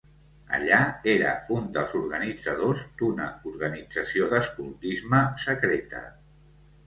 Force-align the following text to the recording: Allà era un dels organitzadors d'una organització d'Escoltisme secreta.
Allà 0.57 0.77
era 1.15 1.33
un 1.57 1.65
dels 1.75 1.91
organitzadors 1.99 2.87
d'una 3.01 3.27
organització 3.51 4.29
d'Escoltisme 4.31 5.21
secreta. 5.47 6.01